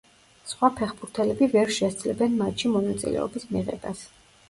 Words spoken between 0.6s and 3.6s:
ფეხბურთელები ვერ შესძლებენ მატჩში მონაწილეობის